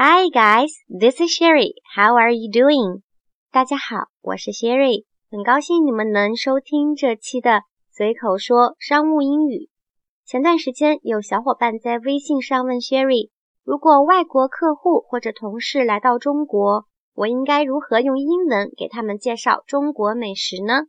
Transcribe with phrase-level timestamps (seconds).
[0.00, 1.74] Hi guys, this is Sherry.
[1.96, 3.02] How are you doing?
[3.50, 9.68] 大家好，我是 Sherry，很高兴你们能收听这期的随口说商务英语。
[10.24, 13.30] 前段时间有小伙伴在微信上问 Sherry，
[13.64, 16.84] 如果外国客户或者同事来到中国，
[17.14, 20.82] 我应该如何用英文给他们介绍中国美食呢？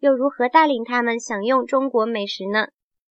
[0.00, 2.66] 又如何带领他们享用中国美食呢？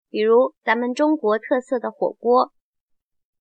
[0.10, 2.52] 比如咱们中国特色的火锅。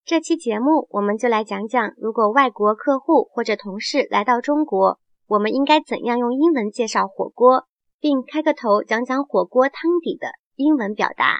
[0.06, 7.64] 这期节目我们就来讲讲，如果外国客户或者同事来到中国，我们应该怎样用英文介绍火锅，
[8.00, 11.38] 并开个头讲讲火锅汤底的英文表达。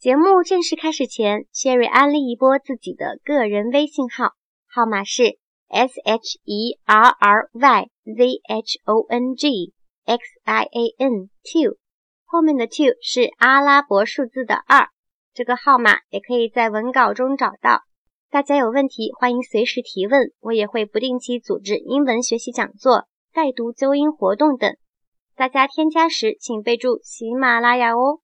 [0.00, 4.32] 节目正式开始前，Sherry 安利一波自己的个人微信号，
[4.66, 9.72] 号码是 S H E R R Y Z H O N G
[10.04, 11.76] X I A N two，
[12.24, 14.88] 后面的 two 是阿拉伯数字的二。
[15.34, 17.82] 这个号码也可以在文稿中找到。
[18.30, 24.76] 大家有问题欢迎随时提问，我也会不定期组织英文学习讲座、带读纠音活动等。
[25.34, 28.20] 大家添加时请备注喜马拉雅哦。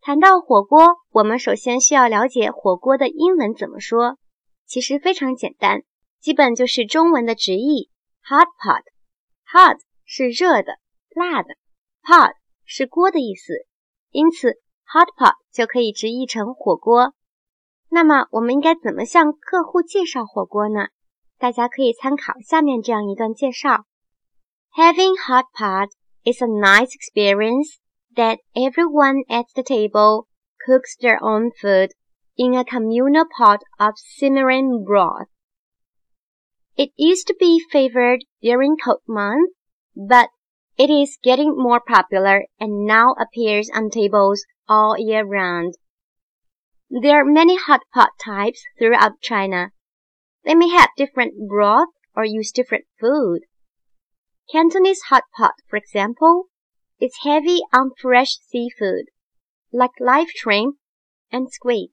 [0.00, 4.18] 谈到火锅，我们首先需要了解火锅的英文怎么说。
[4.66, 5.82] 其实非常简单，
[6.20, 7.90] 基本就是中文的直译
[8.22, 8.82] ：hot pot。
[9.50, 10.78] hot 是热的、
[11.10, 11.54] 辣的
[12.04, 13.66] ，pot 是锅的意思，
[14.10, 14.60] 因此。
[14.87, 17.13] Hot pot 就可以直译成火锅。
[17.89, 20.87] 那么我们应该怎么向客户介绍火锅呢？
[21.37, 23.85] 大家可以参考下面这样一段介绍：
[24.75, 25.89] Having hot pot
[26.23, 27.75] is a nice experience
[28.15, 30.27] that everyone at the table
[30.65, 31.91] cooks their own food
[32.35, 35.27] in a communal pot of simmering broth.
[36.75, 39.53] It used to be favored during cold months,
[39.95, 40.29] but
[40.75, 45.75] it is getting more popular and now appears on tables all year round.
[46.89, 49.71] There are many hot pot types throughout China.
[50.43, 53.41] They may have different broth or use different food.
[54.51, 56.49] Cantonese hot pot, for example,
[56.99, 59.05] is heavy on fresh seafood,
[59.71, 60.75] like live shrimp
[61.31, 61.89] and squid.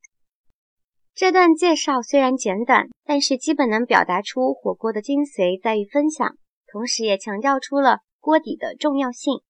[1.15, 6.37] 这段介绍虽然简短，但是基本能表达出火锅的精髓在于分享，
[6.71, 9.41] 同时也强调出了锅底的重要性。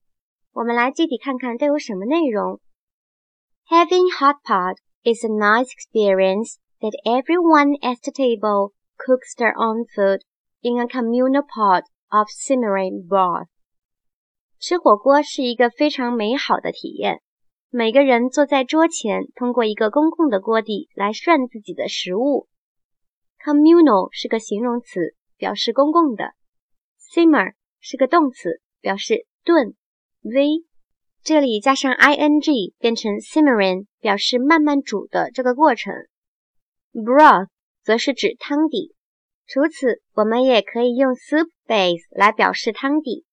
[0.52, 2.60] 我们来具体看看都有什么内容。
[3.70, 9.86] Having hot pot is a nice experience that everyone at the table cooks their own
[9.94, 10.22] food
[10.60, 13.46] in a communal pot of simmering broth.
[14.58, 17.22] 吃火锅是一个非常美好的体验。
[17.70, 22.48] 每个人坐在桌前，通过一个公共的锅底来涮自己的食物。
[23.44, 26.34] Communal 是个形容词，表示公共的。
[26.98, 29.76] Simmer 是个动词，表示炖、
[30.24, 30.64] 煨。
[31.25, 35.91] 这里加上 ing 变成 simmering，表示慢慢煮的这个过程。
[36.93, 37.47] broth
[37.83, 38.93] 则是指汤底。
[39.47, 43.25] 除此，我们也可以用 soup base 来表示汤底。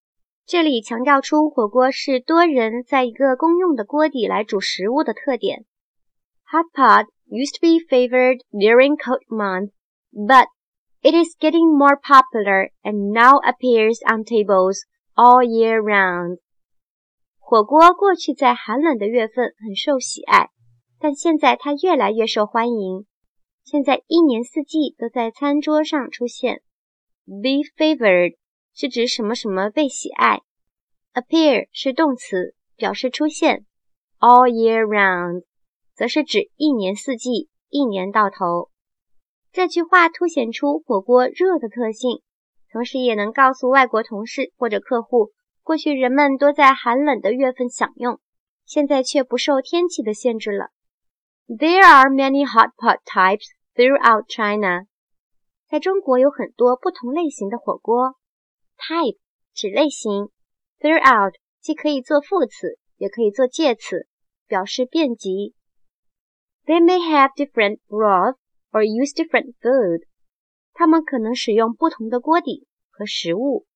[0.46, 5.66] 这里强调出火锅是多人在一个公用的锅底来煮食物的特点。
[6.50, 9.72] Hot pot used to be favored during cold months,
[10.12, 10.46] but
[11.02, 14.78] it is getting more popular and now appears on tables
[15.14, 16.38] all year round.
[17.52, 20.48] 火锅过去在寒冷的月份很受喜爱，
[20.98, 23.04] 但现在它越来越受欢迎。
[23.62, 26.62] 现在一年四季都在餐桌上出现。
[27.26, 28.36] Be favored
[28.72, 30.40] 是指什么什么被喜爱。
[31.12, 33.66] Appear 是动词，表示出现。
[34.18, 35.42] All year round
[35.94, 38.70] 则是指一年四季，一年到头。
[39.52, 42.22] 这句话凸显出火锅热的特性，
[42.72, 45.32] 同时也能告诉外国同事或者客户。
[45.62, 48.20] 过去人们多在寒冷的月份享用，
[48.66, 50.70] 现在却不受天气的限制了。
[51.46, 54.86] There are many hot pot types throughout China。
[55.68, 58.16] 在中国有很多不同类型的火锅。
[58.76, 59.18] Type
[59.54, 60.30] 指类型
[60.80, 64.08] ，throughout 既可以做副词，也可以做介词，
[64.46, 65.54] 表示遍及。
[66.66, 68.36] They may have different broth
[68.72, 70.06] or use different food。
[70.72, 73.66] 他们可能使用不同的锅底和食物。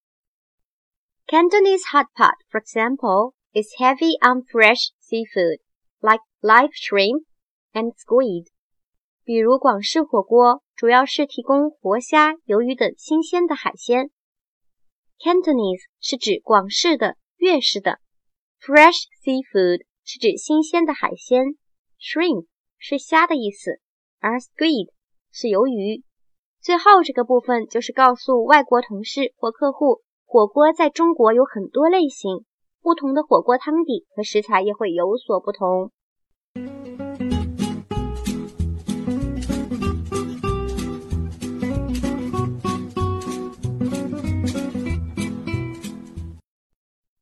[1.29, 5.59] Cantonese hot pot, for example, is heavy on fresh seafood,
[6.01, 7.25] like live shrimp
[7.75, 8.47] and squid.
[9.25, 14.11] 比如广式火锅主要是提供活虾、鱿鱼等新鲜的海鲜。
[15.19, 17.99] Cantonese 是指广式的、粤式的。
[18.61, 21.57] Fresh seafood 是指新鲜的海鲜。
[21.99, 22.47] Shrimp
[22.79, 23.81] 是虾的意思，
[24.21, 24.93] 而 squid
[25.33, 26.05] 是鱿鱼。
[26.61, 30.03] 最后这个部分就是告诉外国同事或客户。
[30.29, 32.45] 火锅在中国有很多类型
[32.83, 35.93] 不同的火锅汤底和食材也会有所不同。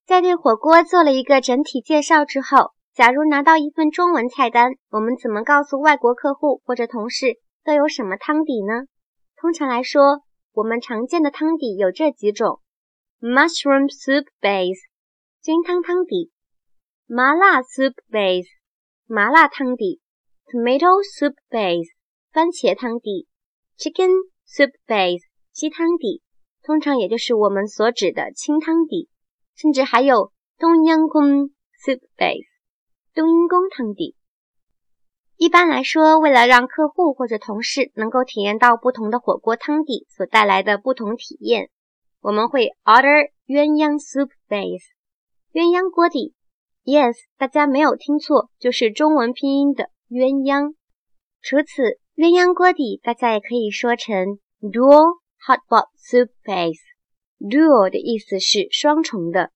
[0.07, 8.87] 在对火锅做了一个整体介绍之后假如拿到一份中文菜单我们怎么告诉外国客户或者同事都有什么汤底呢？
[9.37, 10.23] 通常来说
[10.55, 12.61] 我们常见的汤底有这几种
[13.21, 14.79] ：mushroom soup base（
[15.41, 16.31] 菌汤汤底）、
[17.07, 18.47] 麻辣 soup base（
[19.07, 20.01] 麻辣汤底）、
[20.47, 21.89] tomato soup base（
[22.33, 23.27] 番茄汤底）、
[23.79, 24.11] chicken
[24.47, 25.23] soup base（
[25.53, 26.23] 鸡汤底），
[26.63, 29.09] 通常也就是我们所指的清汤底。
[29.57, 31.51] 甚至还有冬阴功
[31.87, 32.49] soup base，
[33.15, 34.17] 冬阴功汤底。
[35.37, 41.71] 一般来说，为了让客户或者同事能够体验到不同的火锅汤底所带来的不同体验，
[42.25, 44.81] 我们会 order 鸳鸯 soup base，
[45.53, 46.33] 鸳鸯锅底。
[46.83, 50.73] Yes，大家没有听错，就是中文拼音的鸳鸯。
[51.43, 56.81] 除此，鸳鸯锅底大家也可以说成 dual hot pot soup base。
[57.39, 59.51] Dual 的意思是双重的，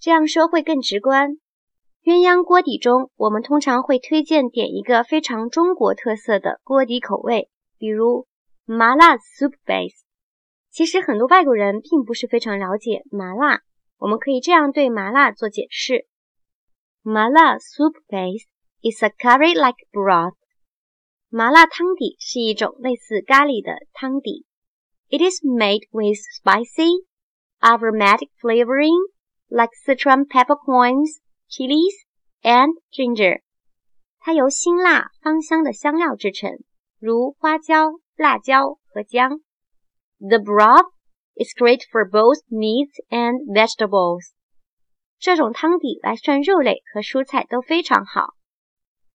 [0.00, 1.36] 这样说会更直观。
[2.02, 7.48] 鸳鸯锅底中，我们通常会推荐点一个非常中国特色的锅底口味，
[7.78, 8.26] 比如
[8.64, 10.01] 麻辣 soup base。
[10.71, 13.61] 其实很多外国人并不是非常了解麻辣，
[13.97, 16.07] 我们可以这样对麻辣做解释：
[17.01, 18.45] 麻辣 soup base
[18.81, 20.35] is a curry-like broth。
[21.29, 24.45] 麻辣汤底是一种类似咖喱的汤底。
[25.09, 27.05] It is made with spicy
[27.59, 29.09] aromatic flavoring
[29.47, 31.95] like Sichuan peppercorns, chilies,
[32.43, 33.41] and ginger。
[34.19, 36.59] 它由辛辣芳香的香料制成，
[36.99, 39.41] 如花椒、辣椒和姜。
[40.24, 40.86] The broth
[41.34, 44.30] is great for both meats and vegetables。
[45.18, 48.34] 这种汤底来涮肉类和蔬菜都非常好。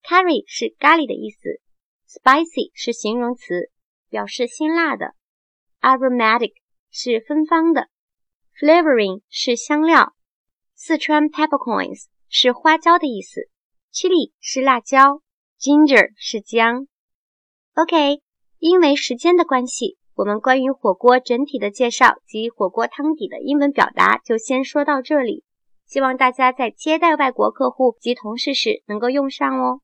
[0.02, 1.62] Curry 是咖喱的意思
[2.06, 3.70] ，spicy 是形容词，
[4.10, 5.14] 表示辛辣的。
[5.80, 6.52] Aromatic
[6.90, 7.88] 是芬芳的。
[8.60, 10.12] Flavoring 是香料，
[10.74, 13.48] 四川 peppercorns 是花椒的意思
[13.94, 15.22] ，chili 是辣椒
[15.58, 16.86] ，ginger 是姜。
[17.72, 18.20] OK，
[18.58, 25.43] 因为时间的关系，我们关于火锅整体的介绍及火锅汤底的英文表达就先说到这里。
[25.85, 29.81] 希望大家在接待外国客户及同事时能够用上哦。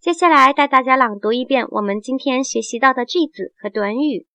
[0.00, 4.26] 接下来带大家朗读一遍我们今天学习到的句子和短语。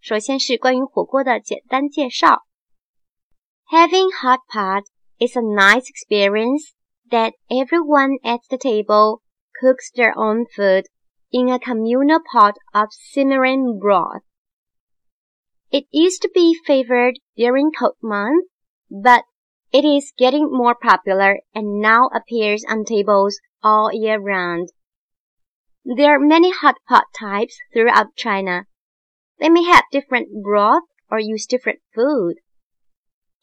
[0.00, 2.44] 首先是关于火锅的简单介绍。
[3.70, 4.84] Having hot pot
[5.18, 6.72] is a nice experience
[7.10, 9.20] that everyone at the table
[9.60, 10.86] cooks their own food
[11.30, 14.22] in a communal pot of simmering broth.
[15.72, 18.48] It used to be favored during cold months,
[18.90, 19.24] but
[19.72, 24.70] it is getting more popular and now appears on tables all year round.
[25.84, 28.66] There are many hot pot types throughout China.
[29.38, 32.36] They may have different broth or use different food.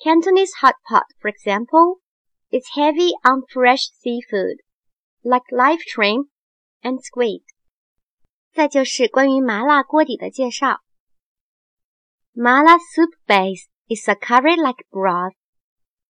[0.04, 1.98] Cantonese hot pot, for example,
[2.52, 4.58] is heavy on fresh seafood,
[5.24, 6.28] like live shrimp
[6.84, 7.42] and squid.
[8.54, 10.80] 再就是关于麻辣锅底的介绍。
[12.36, 15.34] Mala soup base is a curry-like broth.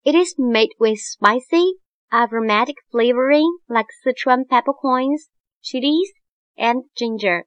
[0.03, 1.75] It is made with spicy,
[2.11, 5.29] aromatic flavoring like Sichuan peppercorns,
[5.61, 6.11] chilies,
[6.57, 7.45] and ginger.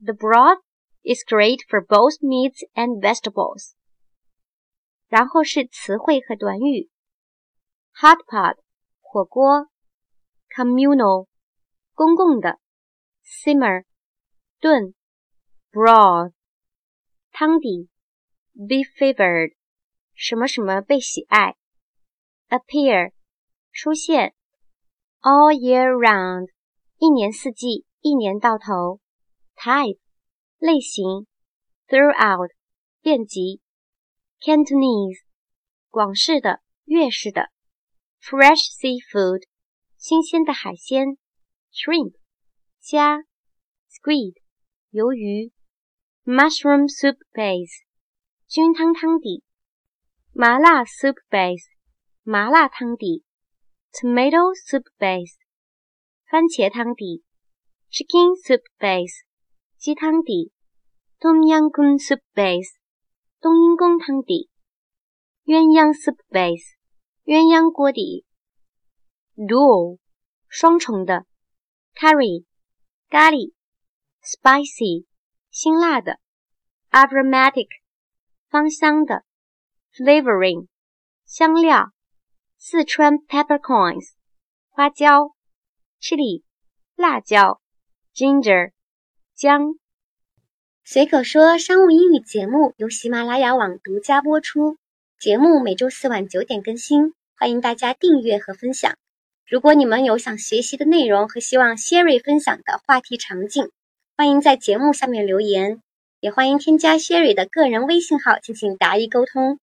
[0.00, 0.58] The broth
[1.04, 3.74] is great for both meats and vegetables.
[5.08, 6.88] 然后是词汇和短语：
[8.00, 8.56] hot pot
[9.00, 9.68] 火锅，
[10.56, 11.26] communal
[11.94, 12.58] 公共的，
[13.22, 13.84] simmer
[14.60, 14.94] 炖，
[15.70, 16.32] broth
[17.39, 17.87] 汤底
[18.55, 19.53] ，be favored
[20.15, 21.55] 什么什么被喜爱
[22.49, 23.11] ，appear
[23.71, 24.33] 出现
[25.21, 26.47] ，all year round
[26.97, 29.01] 一年四季，一年到头
[29.55, 29.99] ，type
[30.57, 31.27] 类型
[31.87, 32.49] ，throughout
[33.01, 33.61] 遍及。
[34.39, 35.21] Cantonese，
[35.91, 37.51] 广式的、粤式的
[38.19, 39.43] ；fresh seafood，
[39.95, 41.19] 新鲜的海鲜
[41.71, 42.15] ；shrimp，
[42.79, 43.19] 虾
[43.91, 44.41] ；squid，
[44.89, 45.53] 鱿鱼
[46.26, 47.84] ；mushroom soup base，
[48.46, 49.42] 菌汤汤底；
[50.32, 51.66] 麻辣 soup base，
[52.22, 53.22] 麻辣汤底；
[53.92, 55.36] tomato soup base，
[56.30, 57.22] 番茄汤底；
[57.90, 59.24] chicken soup base，
[59.76, 60.52] 鸡汤底；
[61.20, 62.82] tom yum goong soup base。
[63.42, 64.48] 冬阴功汤底，
[65.46, 66.76] 鸳鸯 soup base，
[67.24, 68.24] 鸳鸯锅底；
[69.34, 69.98] dual，
[70.46, 71.24] 双重的；
[71.96, 72.44] curry，
[73.10, 73.52] 咖喱；
[74.22, 75.05] spicy，
[75.59, 76.19] 辛辣的
[76.91, 77.65] ；aromatic，
[78.47, 79.23] 芳香的
[79.91, 80.67] ；flavoring，
[81.25, 81.93] 香料；
[82.59, 84.11] 四川 peppercorns，
[84.69, 85.31] 花椒
[85.99, 86.43] ；chili，
[86.95, 87.59] 辣椒
[88.13, 88.73] ；ginger，
[89.33, 89.79] 姜。
[90.83, 94.77] 随口说商务英语节目由喜马拉雅网独家播出，
[95.19, 97.15] 节目每周四晚九点更新。
[97.35, 98.95] 欢迎大家订阅和分享。
[99.47, 103.71] 如果你们有想学习的内容和希望 Sherry 分享的话题场景，
[104.17, 105.79] 欢迎在节目下面留言，
[106.19, 109.59] 也欢迎添加 Sherry 的个人微信号进行答疑沟通。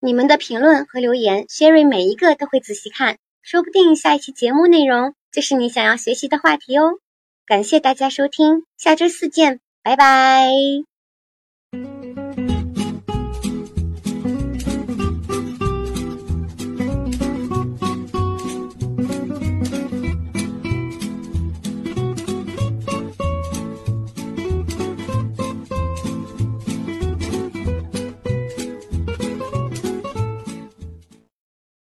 [0.00, 6.94] 你们的评论和留言，Sherry 每一个都会仔细看，说不定下一期节目内容就是你想要学习的话题哦。
[7.44, 10.48] 感谢大家收听，下周四见，拜拜。